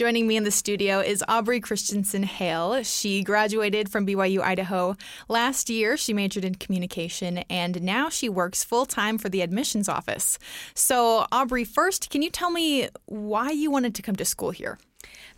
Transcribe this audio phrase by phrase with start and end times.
[0.00, 2.82] Joining me in the studio is Aubrey Christensen Hale.
[2.84, 4.96] She graduated from BYU Idaho
[5.28, 5.98] last year.
[5.98, 10.38] She majored in communication and now she works full time for the admissions office.
[10.72, 14.78] So, Aubrey, first, can you tell me why you wanted to come to school here?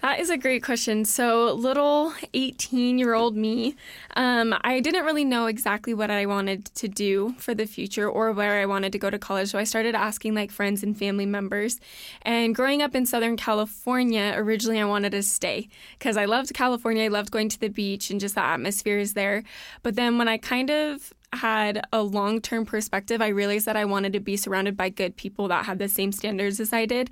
[0.03, 1.05] That is a great question.
[1.05, 3.77] So, little 18 year old me,
[4.17, 8.33] um, I didn't really know exactly what I wanted to do for the future or
[8.33, 9.51] where I wanted to go to college.
[9.51, 11.79] So, I started asking like friends and family members.
[12.23, 15.69] And growing up in Southern California, originally I wanted to stay
[16.01, 17.05] because I loved California.
[17.05, 19.45] I loved going to the beach and just the atmosphere is there.
[19.85, 23.85] But then when I kind of had a long term perspective, I realized that I
[23.85, 27.09] wanted to be surrounded by good people that had the same standards as I did.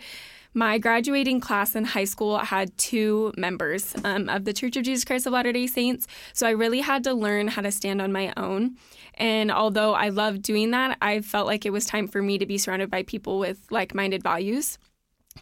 [0.52, 5.04] My graduating class in high school had two members um, of the Church of Jesus
[5.04, 6.08] Christ of Latter day Saints.
[6.32, 8.76] So I really had to learn how to stand on my own.
[9.14, 12.46] And although I loved doing that, I felt like it was time for me to
[12.46, 14.78] be surrounded by people with like minded values.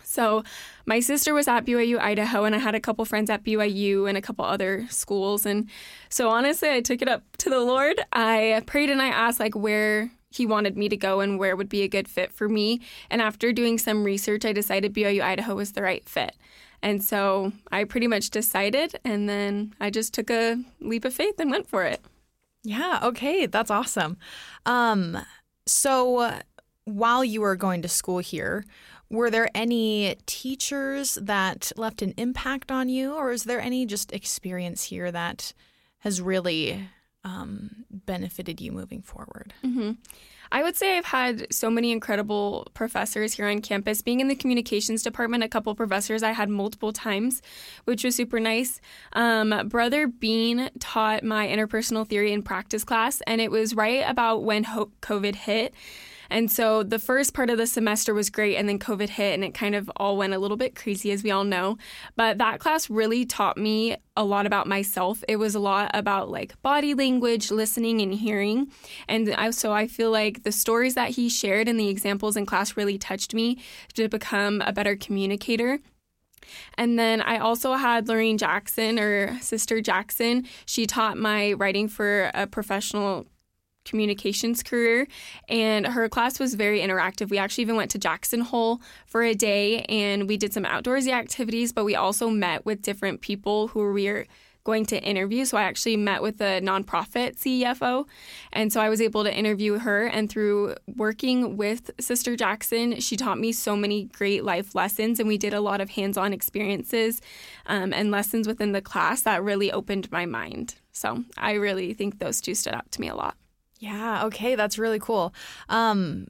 [0.03, 0.43] So,
[0.85, 4.19] my sister was at BYU Idaho, and I had a couple friends at BYU and
[4.19, 5.47] a couple other schools.
[5.47, 5.69] And
[6.11, 8.01] so, honestly, I took it up to the Lord.
[8.13, 11.69] I prayed and I asked, like, where he wanted me to go and where would
[11.69, 12.81] be a good fit for me.
[13.11, 16.37] And after doing some research, I decided BYU Idaho was the right fit.
[16.83, 21.41] And so I pretty much decided, and then I just took a leap of faith
[21.41, 22.01] and went for it.
[22.63, 24.17] Yeah, okay, that's awesome.
[24.65, 25.19] Um,
[25.67, 26.39] so
[26.85, 28.65] while you were going to school here,
[29.11, 34.13] were there any teachers that left an impact on you, or is there any just
[34.13, 35.53] experience here that
[36.01, 36.89] has really
[37.29, 39.53] um, benefited you moving forward?
[39.65, 39.93] Mm-hmm.
[40.51, 44.01] I would say I've had so many incredible professors here on campus.
[44.01, 47.43] Being in the communications department, a couple professors I had multiple times,
[47.85, 48.81] which was super nice.
[49.13, 54.43] Um, Brother Bean taught my interpersonal theory and practice class, and it was right about
[54.43, 55.75] when COVID hit.
[56.31, 59.45] And so the first part of the semester was great, and then COVID hit, and
[59.45, 61.79] it kind of all went a little bit crazy, as we all know.
[62.17, 65.23] But that class really taught me a lot about myself.
[65.29, 68.71] It was a lot about like body language, listening, and hearing.
[69.09, 72.47] And I, so I feel like the stories that he shared and the examples in
[72.47, 73.59] class really touched me
[73.95, 75.79] to become a better communicator.
[76.75, 80.47] And then I also had Lorraine Jackson or Sister Jackson.
[80.67, 83.27] She taught my writing for a professional
[83.89, 85.07] communications career.
[85.49, 87.31] And her class was very interactive.
[87.31, 91.13] We actually even went to Jackson Hole for a day and we did some outdoorsy
[91.13, 94.27] activities, but we also met with different people who we were
[94.69, 95.47] going to interview.
[95.47, 98.07] So I actually met with a nonprofit CEFO.
[98.53, 100.05] And so I was able to interview her.
[100.07, 105.21] And through working with Sister Jackson, she taught me so many great life lessons.
[105.21, 107.23] And we did a lot of hands on experiences
[107.65, 110.75] um, and lessons within the class that really opened my mind.
[110.93, 113.37] So I really think those two stood out to me a lot.
[113.79, 115.35] Yeah, okay, that's really cool.
[115.69, 116.27] Um,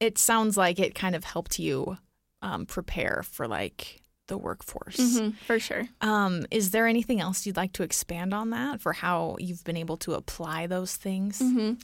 [0.00, 1.98] it sounds like it kind of helped you
[2.42, 4.96] um, prepare for like the workforce.
[4.96, 5.88] Mm-hmm, for sure.
[6.00, 9.76] Um, is there anything else you'd like to expand on that for how you've been
[9.76, 11.40] able to apply those things?
[11.40, 11.74] Mm-hmm.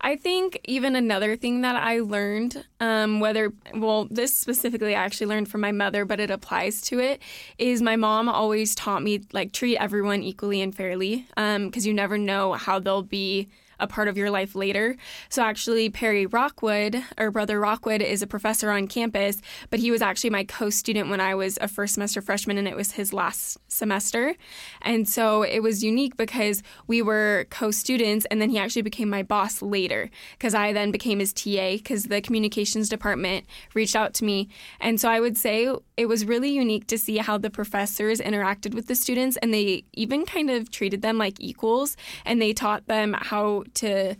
[0.00, 5.26] I think even another thing that I learned, um, whether, well, this specifically I actually
[5.26, 7.20] learned from my mother, but it applies to it,
[7.58, 11.94] is my mom always taught me like treat everyone equally and fairly because um, you
[11.94, 13.48] never know how they'll be
[13.80, 14.96] a part of your life later.
[15.28, 20.02] So actually, Perry Rockwood, or Brother Rockwood, is a professor on campus, but he was
[20.02, 23.12] actually my co student when I was a first semester freshman and it was his
[23.12, 24.34] last semester.
[24.82, 29.08] And so it was unique because we were co students and then he actually became
[29.08, 34.14] my boss later because I then became his TA because the communications department reached out
[34.14, 34.48] to me.
[34.80, 38.74] And so I would say it was really unique to see how the professors interacted
[38.74, 42.86] with the students and they even kind of treated them like equals and they taught
[42.86, 44.16] them how to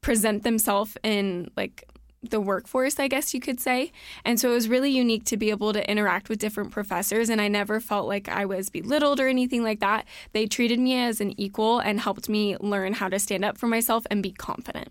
[0.00, 1.84] present themselves in like
[2.28, 3.92] the workforce, I guess you could say.
[4.24, 7.28] And so it was really unique to be able to interact with different professors.
[7.28, 10.06] And I never felt like I was belittled or anything like that.
[10.32, 13.66] They treated me as an equal and helped me learn how to stand up for
[13.66, 14.88] myself and be confident.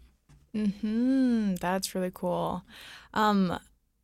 [0.53, 2.63] Hmm, that's really cool.
[3.13, 3.57] Um,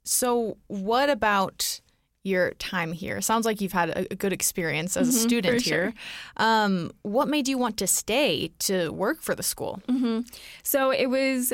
[0.05, 1.81] so, what about
[2.27, 3.21] your time here?
[3.21, 5.91] Sounds like you've had a, good experience as mm-hmm, a student here.
[5.91, 6.45] Sure.
[6.45, 9.81] Um, what made you want to stay to work for the school?
[9.87, 10.21] Mm-hmm.
[10.63, 11.53] So it was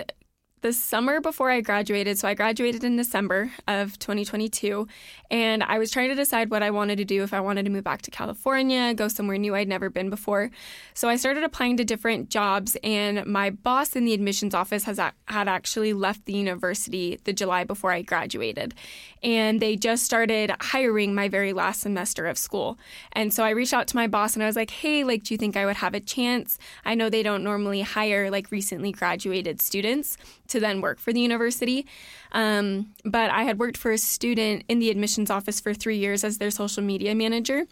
[0.63, 2.17] the summer before I graduated.
[2.17, 4.87] So I graduated in December of 2022,
[5.29, 7.69] and I was trying to decide what I wanted to do if I wanted to
[7.69, 10.51] move back to California, go somewhere new I'd never been before.
[10.93, 14.99] So I started applying to different jobs, and my boss in the admissions office has
[14.99, 18.73] had actually left the university the July before I graduated,
[19.21, 22.79] and they just started hiring my very last semester of school.
[23.11, 25.33] And so I reached out to my boss and I was like, "Hey, like, do
[25.33, 26.57] you think I would have a chance?
[26.85, 30.15] I know they don't normally hire like recently graduated students."
[30.53, 31.85] To then work for the university.
[32.31, 36.23] Um, but I had worked for a student in the admissions office for three years
[36.23, 37.65] as their social media manager.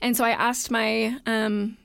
[0.00, 1.76] And so I asked my um,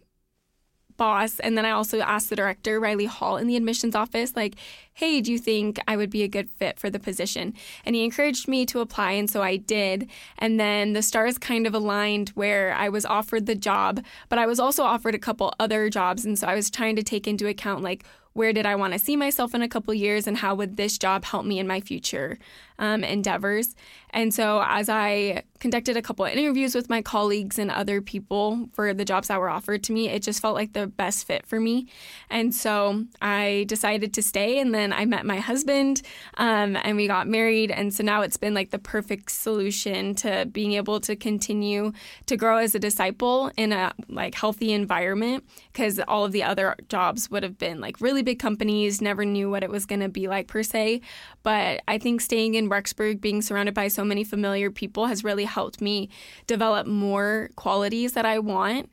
[0.97, 4.55] boss and then I also asked the director Riley Hall in the admissions office like
[4.93, 7.53] hey do you think I would be a good fit for the position
[7.85, 11.65] and he encouraged me to apply and so I did and then the stars kind
[11.65, 15.53] of aligned where I was offered the job but I was also offered a couple
[15.59, 18.75] other jobs and so I was trying to take into account like where did I
[18.75, 21.59] want to see myself in a couple years and how would this job help me
[21.59, 22.37] in my future
[22.79, 23.75] um, endeavors.
[24.09, 28.69] And so, as I conducted a couple of interviews with my colleagues and other people
[28.73, 31.47] for the jobs that were offered to me, it just felt like the best fit
[31.47, 31.87] for me.
[32.29, 34.59] And so, I decided to stay.
[34.59, 36.01] And then I met my husband
[36.37, 37.71] um, and we got married.
[37.71, 41.91] And so now it's been like the perfect solution to being able to continue
[42.27, 46.75] to grow as a disciple in a like healthy environment because all of the other
[46.89, 50.09] jobs would have been like really big companies, never knew what it was going to
[50.09, 51.01] be like per se.
[51.43, 55.45] But I think staying in Rexburg, being surrounded by so many familiar people, has really
[55.45, 56.09] helped me
[56.47, 58.89] develop more qualities that I want.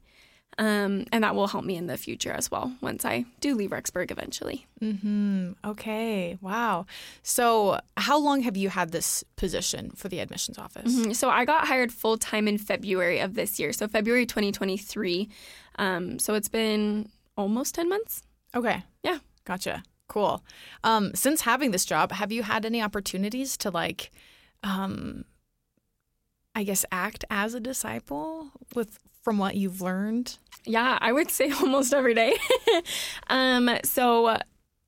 [0.59, 3.71] Um, and that will help me in the future as well once I do leave
[3.71, 4.67] Rexburg eventually.
[4.83, 5.53] Mm-hmm.
[5.65, 6.37] Okay.
[6.43, 6.85] Wow.
[7.23, 10.95] So, how long have you had this position for the admissions office?
[10.95, 11.13] Mm-hmm.
[11.13, 13.73] So, I got hired full time in February of this year.
[13.73, 15.31] So, February 2023.
[15.79, 18.23] Um, so, it's been almost 10 months.
[18.55, 18.83] Okay.
[19.03, 19.19] Yeah.
[19.45, 19.83] Gotcha.
[20.09, 20.43] Cool.
[20.83, 24.11] Um, since having this job, have you had any opportunities to like,
[24.63, 25.25] um,
[26.55, 30.37] I guess, act as a disciple with from what you've learned?
[30.65, 32.37] Yeah, I would say almost every day.
[33.29, 34.37] um, so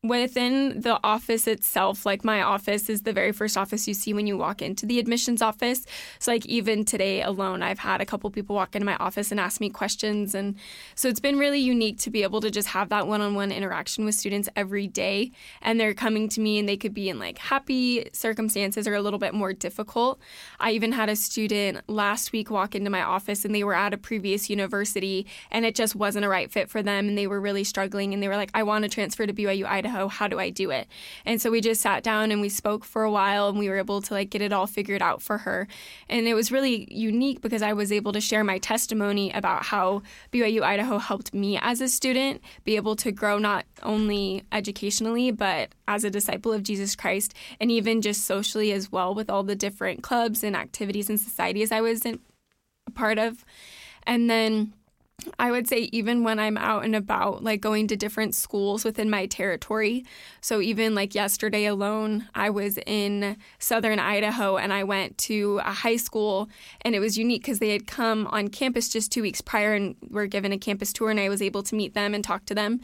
[0.04, 4.26] within the office itself, like my office is the very first office you see when
[4.26, 5.86] you walk into the admissions office.
[6.18, 9.38] So, like, even today alone, I've had a couple people walk into my office and
[9.38, 10.34] ask me questions.
[10.34, 10.56] And
[10.96, 13.52] so it's been really unique to be able to just have that one on one
[13.52, 15.30] interaction with students every day.
[15.60, 19.02] And they're coming to me and they could be in like happy circumstances or a
[19.02, 20.20] little bit more difficult.
[20.58, 23.94] I even had a student last week walk into my office and they were at
[23.94, 27.06] a previous university and it just wasn't a right fit for them.
[27.06, 29.64] And they were really struggling and they were like, I want to transfer to BYU
[29.64, 30.08] Idaho Idaho.
[30.08, 30.88] How do I do it?
[31.24, 33.78] And so we just sat down and we spoke for a while and we were
[33.78, 35.68] able to like get it all figured out for her.
[36.08, 40.02] And it was really unique because I was able to share my testimony about how
[40.32, 45.70] BYU Idaho helped me as a student be able to grow not only educationally, but
[45.86, 49.56] as a disciple of Jesus Christ and even just socially as well with all the
[49.56, 52.18] different clubs and activities and societies I was in,
[52.86, 53.44] a part of.
[54.04, 54.72] And then
[55.38, 59.08] I would say even when I'm out and about, like going to different schools within
[59.08, 60.04] my territory.
[60.40, 65.72] So even like yesterday alone, I was in southern Idaho and I went to a
[65.72, 66.50] high school
[66.82, 69.96] and it was unique because they had come on campus just two weeks prior and
[70.10, 72.54] were given a campus tour and I was able to meet them and talk to
[72.54, 72.80] them.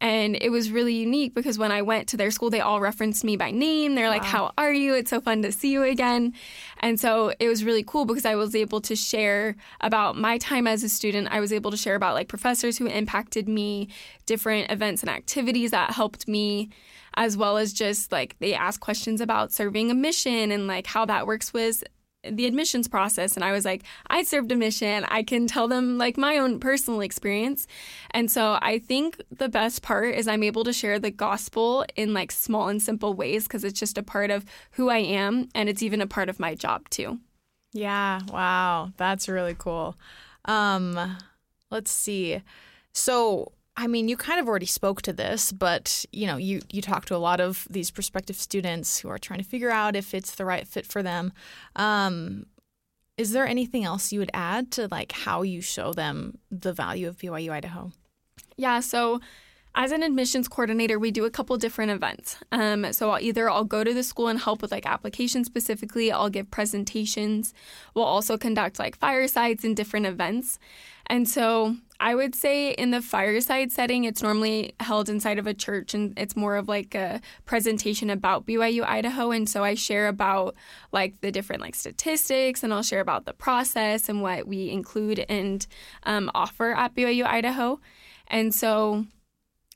[0.00, 3.22] And it was really unique because when I went to their school, they all referenced
[3.22, 3.96] me by name.
[3.96, 4.30] They're like.
[4.30, 4.94] How are you?
[4.94, 6.34] It's so fun to see you again.
[6.78, 10.68] And so it was really cool because I was able to share about my time
[10.68, 11.26] as a student.
[11.32, 13.88] I was able to share about like professors who impacted me,
[14.26, 16.70] different events and activities that helped me,
[17.14, 21.04] as well as just like they asked questions about serving a mission and like how
[21.04, 21.82] that works with
[22.22, 25.04] the admissions process and I was like, I served a mission.
[25.08, 27.66] I can tell them like my own personal experience.
[28.10, 32.12] And so I think the best part is I'm able to share the gospel in
[32.12, 35.68] like small and simple ways because it's just a part of who I am and
[35.68, 37.18] it's even a part of my job too.
[37.72, 38.92] Yeah, wow.
[38.96, 39.96] That's really cool.
[40.44, 41.16] Um
[41.70, 42.42] let's see.
[42.92, 46.82] So I mean, you kind of already spoke to this, but you know, you you
[46.82, 50.12] talk to a lot of these prospective students who are trying to figure out if
[50.12, 51.32] it's the right fit for them.
[51.76, 52.46] Um,
[53.16, 57.08] is there anything else you would add to like how you show them the value
[57.08, 57.92] of BYU Idaho?
[58.56, 59.20] Yeah, so
[59.74, 62.36] as an admissions coordinator, we do a couple different events.
[62.50, 66.10] Um, so I'll either I'll go to the school and help with like applications specifically.
[66.10, 67.54] I'll give presentations.
[67.94, 70.58] We'll also conduct like firesides and different events.
[71.06, 75.54] And so I would say in the fireside setting, it's normally held inside of a
[75.54, 79.30] church and it's more of like a presentation about BYU Idaho.
[79.30, 80.54] And so I share about
[80.92, 85.24] like the different like statistics and I'll share about the process and what we include
[85.28, 85.64] and
[86.04, 87.80] um, offer at BYU Idaho.
[88.28, 89.04] And so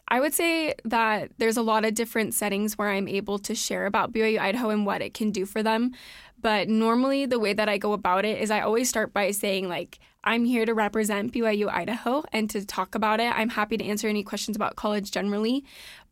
[0.08, 3.86] I would say that there's a lot of different settings where I'm able to share
[3.86, 5.92] about BYU Idaho and what it can do for them.
[6.40, 9.68] But normally, the way that I go about it is I always start by saying,
[9.68, 13.32] like, I'm here to represent BYU Idaho and to talk about it.
[13.34, 15.64] I'm happy to answer any questions about college generally.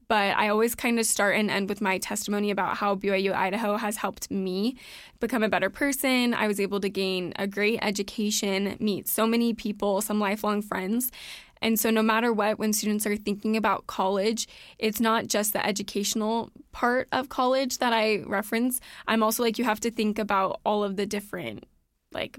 [0.09, 3.77] But I always kind of start and end with my testimony about how BYU Idaho
[3.77, 4.77] has helped me
[5.21, 6.35] become a better person.
[6.35, 11.11] I was able to gain a great education, meet so many people, some lifelong friends.
[11.63, 15.65] And so, no matter what, when students are thinking about college, it's not just the
[15.65, 18.81] educational part of college that I reference.
[19.07, 21.65] I'm also like, you have to think about all of the different,
[22.13, 22.39] like,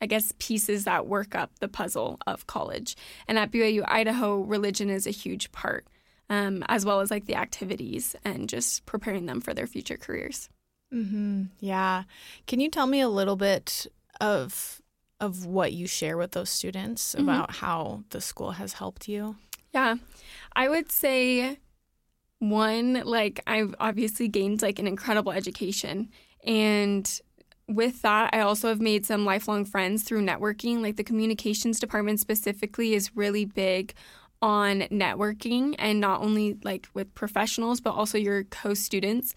[0.00, 2.96] I guess, pieces that work up the puzzle of college.
[3.26, 5.86] And at BYU Idaho, religion is a huge part,
[6.30, 10.48] um, as well as like the activities and just preparing them for their future careers.
[10.94, 11.44] Mm-hmm.
[11.58, 12.04] Yeah.
[12.46, 13.86] Can you tell me a little bit
[14.20, 14.79] of
[15.20, 17.28] of what you share with those students mm-hmm.
[17.28, 19.36] about how the school has helped you?
[19.72, 19.96] Yeah.
[20.54, 21.58] I would say
[22.38, 26.08] one, like I've obviously gained like an incredible education
[26.44, 27.20] and
[27.70, 30.82] with that, I also have made some lifelong friends through networking.
[30.82, 33.94] Like the communications department specifically is really big
[34.42, 39.34] on networking and not only like with professionals but also your co-students.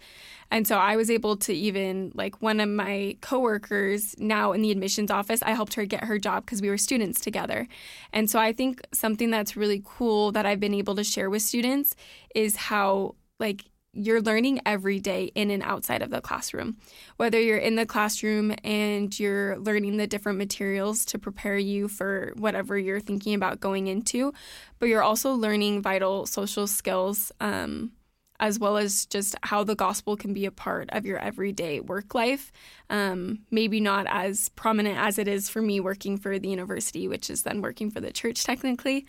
[0.50, 4.70] And so i was able to even like one of my coworkers now in the
[4.70, 7.68] admissions office i helped her get her job because we were students together.
[8.12, 11.42] And so i think something that's really cool that i've been able to share with
[11.42, 11.94] students
[12.34, 16.76] is how like you're learning every day in and outside of the classroom.
[17.16, 22.32] Whether you're in the classroom and you're learning the different materials to prepare you for
[22.36, 24.32] whatever you're thinking about going into,
[24.78, 27.32] but you're also learning vital social skills.
[27.40, 27.92] Um,
[28.40, 32.14] as well as just how the gospel can be a part of your everyday work
[32.14, 32.50] life.
[32.90, 37.30] Um, maybe not as prominent as it is for me working for the university, which
[37.30, 39.06] is then working for the church technically,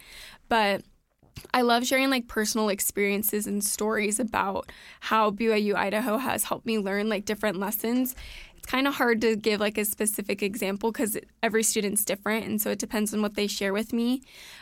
[0.48, 0.84] but
[1.54, 6.80] I love sharing like personal experiences and stories about how BYU Idaho has helped me
[6.80, 8.15] learn like different lessons.
[8.58, 12.62] It's kind of hard to give like a specific example because every student's different and
[12.62, 14.22] so it depends on what they share with me.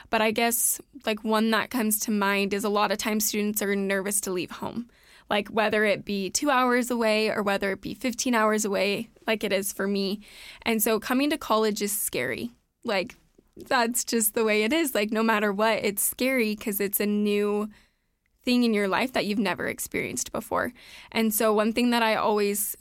[0.09, 3.61] But I guess like one that comes to mind is a lot of times students
[3.61, 4.89] are nervous to leave home.
[5.29, 9.43] Like whether it be two hours away or whether it be 15 hours away, like
[9.43, 10.21] it is for me.
[10.63, 12.51] And so coming to college is scary.
[12.83, 13.15] Like
[13.55, 14.95] that's just the way it is.
[14.95, 17.69] Like, no matter what, it's scary because it's a new
[18.43, 20.73] thing in your life that you've never experienced before.
[21.11, 22.75] And so, one thing that I always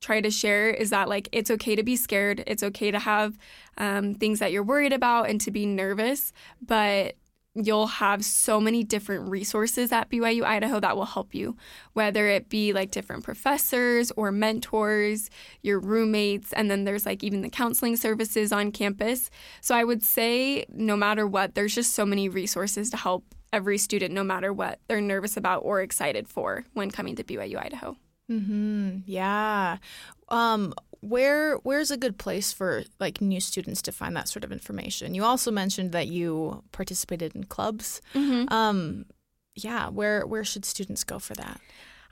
[0.00, 2.44] try to share is that, like, it's okay to be scared.
[2.46, 3.38] It's okay to have
[3.78, 6.32] um, things that you're worried about and to be nervous.
[6.60, 7.16] But
[7.56, 11.56] you'll have so many different resources at BYU Idaho that will help you,
[11.94, 15.30] whether it be like different professors or mentors,
[15.62, 19.30] your roommates, and then there's like even the counseling services on campus.
[19.60, 23.78] So I would say no matter what, there's just so many resources to help every
[23.78, 27.96] student, no matter what they're nervous about or excited for when coming to BYU Idaho.
[28.30, 28.98] Mm-hmm.
[29.06, 29.78] Yeah.
[30.28, 34.52] Um, where where's a good place for like new students to find that sort of
[34.52, 35.14] information?
[35.14, 38.00] You also mentioned that you participated in clubs.
[38.14, 38.52] Mm-hmm.
[38.52, 39.06] Um,
[39.54, 41.60] yeah, where where should students go for that?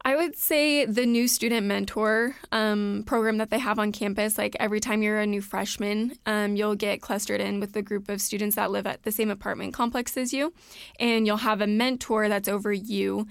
[0.06, 4.36] I would say the new student mentor um, program that they have on campus.
[4.36, 8.10] Like every time you're a new freshman, um, you'll get clustered in with a group
[8.10, 10.52] of students that live at the same apartment complex as you,
[11.00, 13.26] and you'll have a mentor that's over you.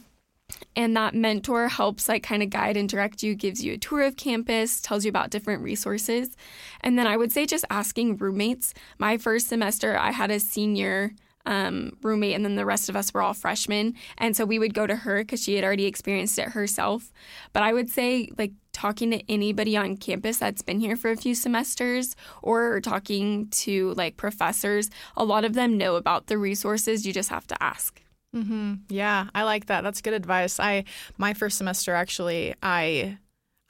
[0.76, 4.02] and that mentor helps like kind of guide and direct you gives you a tour
[4.02, 6.36] of campus tells you about different resources.
[6.80, 8.74] And then i would say just asking roommates.
[8.98, 11.12] My first semester i had a senior
[11.46, 13.94] um, roommate and then the rest of us were all freshmen.
[14.18, 17.12] And so we would go to her because she had already experienced it herself.
[17.52, 21.16] But i would say like talking to anybody on campus that's been here for a
[21.16, 27.04] few semesters or talking to like professors a lot of them know about the resources.
[27.04, 28.00] You just have to ask
[28.34, 28.74] Mm-hmm.
[28.88, 29.82] Yeah, I like that.
[29.82, 30.60] That's good advice.
[30.60, 30.84] I
[31.18, 33.18] my first semester actually, I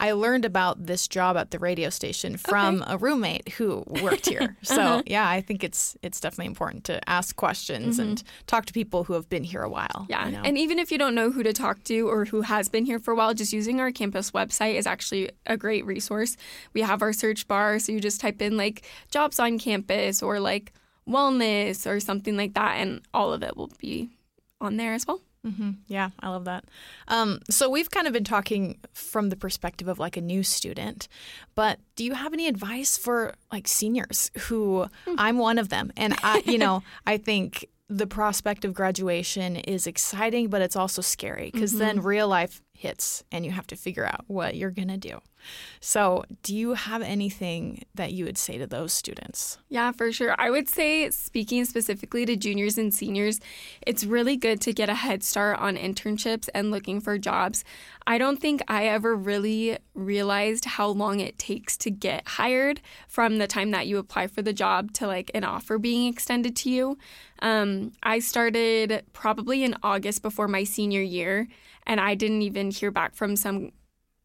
[0.01, 2.95] I learned about this job at the radio station from okay.
[2.95, 4.57] a roommate who worked here.
[4.71, 5.03] So uh-huh.
[5.07, 8.11] yeah, I think it's it's definitely important to ask questions mm-hmm.
[8.11, 10.07] and talk to people who have been here a while.
[10.09, 10.43] Yeah, you know?
[10.45, 12.99] and even if you don't know who to talk to or who has been here
[12.99, 16.37] for a while, just using our campus website is actually a great resource.
[16.73, 20.41] We have our search bar, so you just type in like jobs on campus or
[20.41, 20.73] like
[21.09, 24.11] wellness or something like that, and all of it will be
[24.61, 25.21] on there as well.
[25.47, 25.71] Mm-hmm.
[25.87, 26.65] Yeah, I love that.
[27.09, 31.09] Um, so we've kind of been talking from the perspective of like a new student,
[31.55, 35.15] but do you have any advice for like seniors who mm.
[35.17, 39.87] I'm one of them, and I, you know, I think the prospect of graduation is
[39.87, 41.81] exciting, but it's also scary because mm-hmm.
[41.81, 45.21] then real life hits and you have to figure out what you're gonna do.
[45.81, 49.59] So, do you have anything that you would say to those students?
[49.69, 50.35] Yeah, for sure.
[50.39, 53.41] I would say, speaking specifically to juniors and seniors,
[53.87, 57.65] it's really good to get a head start on internships and looking for jobs.
[58.07, 63.39] I don't think I ever really realized how long it takes to get hired from
[63.39, 66.71] the time that you apply for the job to like an offer being extended to
[66.71, 66.99] you.
[67.43, 71.49] Um, I started probably in August before my senior year,
[71.87, 73.73] and I didn't even hear back from some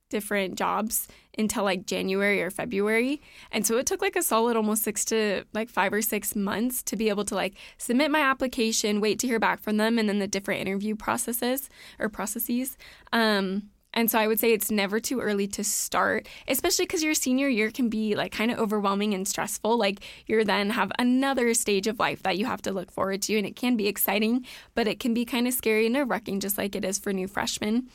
[0.10, 1.08] different jobs
[1.38, 3.22] until like January or February.
[3.52, 6.82] And so it took like a solid almost six to like five or six months
[6.84, 10.08] to be able to like submit my application, wait to hear back from them, and
[10.08, 11.70] then the different interview processes
[12.00, 12.78] or processes.
[13.12, 17.14] Um, and so I would say it's never too early to start, especially because your
[17.14, 19.78] senior year can be like kind of overwhelming and stressful.
[19.78, 23.38] Like you're then have another stage of life that you have to look forward to,
[23.38, 26.40] and it can be exciting, but it can be kind of scary and nerve wracking,
[26.40, 27.88] just like it is for new freshmen.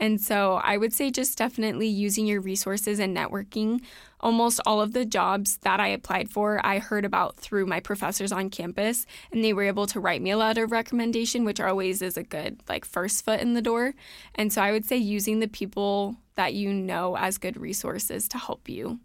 [0.00, 3.80] And so I would say just definitely using your resources and networking.
[4.20, 8.32] Almost all of the jobs that I applied for, I heard about through my professors
[8.32, 12.02] on campus, and they were able to write me a letter of recommendation, which always
[12.02, 13.94] is a good like first foot in the door.
[14.34, 18.38] And so I would say using the people that you know as good resources to
[18.38, 19.00] help you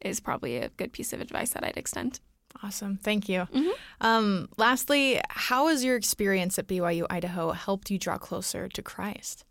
[0.00, 2.20] is probably a good piece of advice that I'd extend.
[2.62, 2.96] Awesome.
[2.96, 3.40] Thank you.
[3.52, 3.70] Mm-hmm.
[4.00, 9.44] Um, lastly, how has your experience at BYU Idaho helped you draw closer to Christ?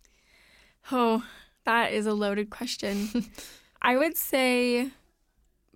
[0.92, 1.24] Oh,
[1.66, 3.10] that is a loaded question.
[3.82, 4.90] I would say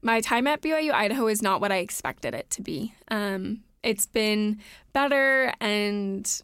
[0.01, 2.94] my time at BYU Idaho is not what I expected it to be.
[3.10, 4.60] Um, it's been
[4.94, 6.42] better and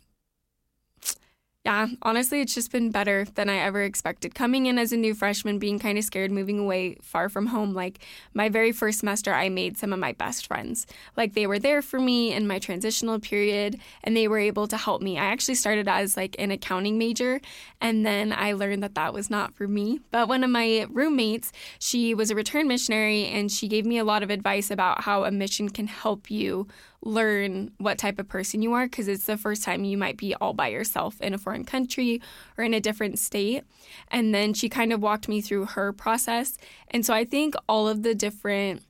[1.68, 4.34] yeah, honestly, it's just been better than I ever expected.
[4.34, 7.74] Coming in as a new freshman, being kind of scared, moving away far from home.
[7.74, 8.00] Like
[8.34, 10.88] my very first semester, I made some of my best friends.
[11.18, 14.78] Like they were there for me in my transitional period and they were able to
[14.78, 15.20] help me.
[15.20, 17.42] I actually started as like an accounting major
[17.82, 20.00] and then I learned that that was not for me.
[20.10, 24.06] But one of my roommates, she was a return missionary and she gave me a
[24.06, 26.66] lot of advice about how a mission can help you
[27.04, 30.34] learn what type of person you are because it's the first time you might be
[30.36, 32.22] all by yourself in a foreign country
[32.58, 33.64] or in a different state.
[34.10, 36.58] And then she kind of walked me through her process.
[36.90, 38.84] And so I think all of the different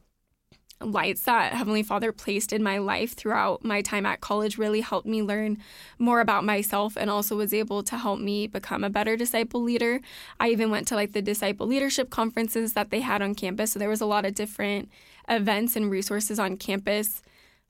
[0.80, 5.08] lights that Heavenly Father placed in my life throughout my time at college really helped
[5.08, 5.58] me learn
[5.98, 10.00] more about myself and also was able to help me become a better disciple leader.
[10.40, 13.72] I even went to like the disciple leadership conferences that they had on campus.
[13.72, 14.90] So there was a lot of different
[15.28, 17.24] events and resources on campus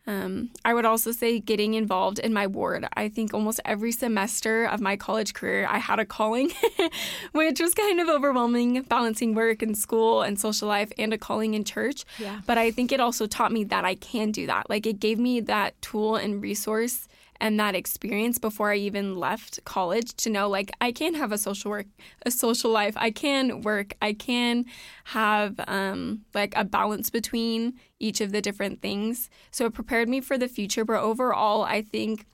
[0.07, 2.87] um, I would also say getting involved in my ward.
[2.93, 6.51] I think almost every semester of my college career, I had a calling,
[7.33, 11.55] which was kind of overwhelming, balancing work and school and social life and a calling
[11.55, 12.05] in church.
[12.19, 12.39] Yeah.
[12.45, 14.69] But I think it also taught me that I can do that.
[14.69, 19.63] Like it gave me that tool and resource and that experience before I even left
[19.65, 21.87] college to know like I can have a social work
[22.25, 22.93] a social life.
[22.97, 23.95] I can work.
[24.01, 24.65] I can
[25.05, 29.29] have um, like a balance between each of the different things.
[29.51, 32.25] So it prepared me for the future but overall I think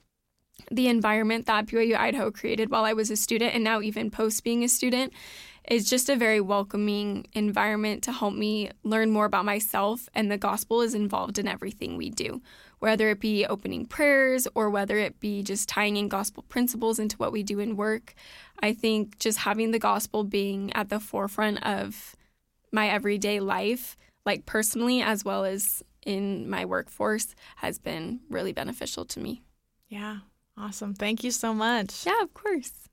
[0.72, 4.44] the environment that BYU Idaho created while I was a student and now even post
[4.44, 5.14] being a student
[5.70, 10.38] is just a very welcoming environment to help me learn more about myself and the
[10.38, 12.42] gospel is involved in everything we do
[12.84, 17.16] whether it be opening prayers or whether it be just tying in gospel principles into
[17.16, 18.14] what we do in work.
[18.60, 22.14] I think just having the gospel being at the forefront of
[22.74, 29.06] my everyday life, like personally as well as in my workforce, has been really beneficial
[29.06, 29.44] to me.
[29.88, 30.18] Yeah,
[30.58, 30.94] awesome.
[30.94, 32.06] Thank you so much.
[32.06, 32.90] Yeah, of course.